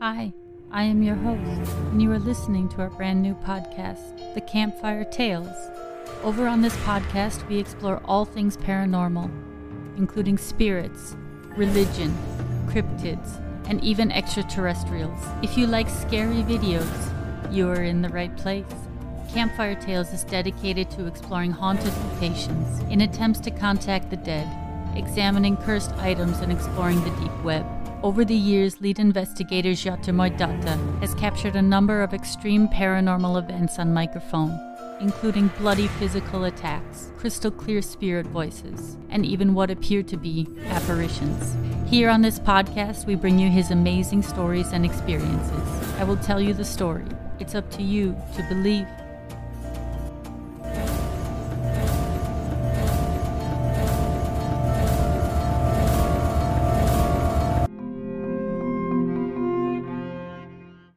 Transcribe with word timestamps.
Hi, 0.00 0.32
I 0.70 0.84
am 0.84 1.02
your 1.02 1.16
host, 1.16 1.72
and 1.90 2.00
you 2.00 2.12
are 2.12 2.20
listening 2.20 2.68
to 2.68 2.82
our 2.82 2.90
brand 2.90 3.20
new 3.20 3.34
podcast, 3.34 4.34
The 4.34 4.40
Campfire 4.40 5.02
Tales. 5.04 5.56
Over 6.22 6.46
on 6.46 6.62
this 6.62 6.76
podcast, 6.84 7.44
we 7.48 7.58
explore 7.58 8.00
all 8.04 8.24
things 8.24 8.56
paranormal, 8.56 9.28
including 9.96 10.38
spirits, 10.38 11.16
religion, 11.56 12.16
cryptids, 12.66 13.44
and 13.68 13.82
even 13.82 14.12
extraterrestrials. 14.12 15.20
If 15.42 15.58
you 15.58 15.66
like 15.66 15.88
scary 15.88 16.44
videos, 16.44 17.52
you 17.52 17.68
are 17.68 17.82
in 17.82 18.00
the 18.00 18.08
right 18.08 18.36
place. 18.36 18.66
Campfire 19.34 19.74
Tales 19.74 20.12
is 20.12 20.22
dedicated 20.22 20.92
to 20.92 21.06
exploring 21.08 21.50
haunted 21.50 21.92
locations 22.12 22.78
in 22.82 23.00
attempts 23.00 23.40
to 23.40 23.50
contact 23.50 24.10
the 24.10 24.16
dead, 24.16 24.46
examining 24.96 25.56
cursed 25.56 25.90
items, 25.94 26.38
and 26.38 26.52
exploring 26.52 27.02
the 27.02 27.10
deep 27.16 27.42
web. 27.42 27.66
Over 28.00 28.24
the 28.24 28.32
years, 28.32 28.80
lead 28.80 29.00
investigator 29.00 29.74
Datta 29.74 30.78
has 31.00 31.14
captured 31.14 31.56
a 31.56 31.62
number 31.62 32.00
of 32.00 32.14
extreme 32.14 32.68
paranormal 32.68 33.36
events 33.42 33.80
on 33.80 33.92
microphone, 33.92 34.56
including 35.00 35.48
bloody 35.58 35.88
physical 35.88 36.44
attacks, 36.44 37.10
crystal 37.18 37.50
clear 37.50 37.82
spirit 37.82 38.26
voices, 38.26 38.96
and 39.10 39.26
even 39.26 39.52
what 39.52 39.72
appear 39.72 40.04
to 40.04 40.16
be 40.16 40.46
apparitions. 40.66 41.56
Here 41.90 42.08
on 42.08 42.22
this 42.22 42.38
podcast, 42.38 43.04
we 43.04 43.16
bring 43.16 43.36
you 43.36 43.50
his 43.50 43.72
amazing 43.72 44.22
stories 44.22 44.70
and 44.72 44.84
experiences. 44.84 45.92
I 45.98 46.04
will 46.04 46.18
tell 46.18 46.40
you 46.40 46.54
the 46.54 46.64
story. 46.64 47.06
It's 47.40 47.56
up 47.56 47.68
to 47.72 47.82
you 47.82 48.16
to 48.36 48.44
believe 48.44 48.86